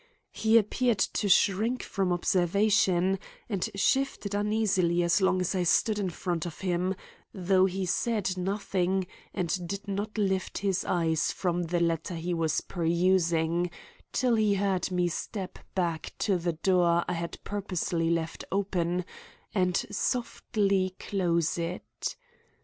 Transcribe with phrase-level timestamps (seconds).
[0.31, 6.09] He appeared to shrink from observation, and shifted uneasily as long as I stood in
[6.09, 6.95] front of him,
[7.35, 12.61] though he said nothing and did not lift his eyes from the letter he was
[12.61, 13.69] perusing
[14.11, 19.05] till he heard me step back to the door I had purposely left open
[19.53, 22.15] and softly close it.